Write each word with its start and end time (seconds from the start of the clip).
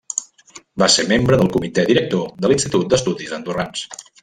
Va 0.83 0.87
ser 0.93 1.05
membre 1.11 1.39
del 1.41 1.51
Comitè 1.57 1.85
Director 1.91 2.33
de 2.47 2.51
l'Institut 2.53 2.91
d'Estudis 2.95 3.37
Andorrans. 3.41 3.87